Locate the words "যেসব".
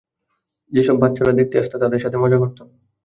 0.71-0.95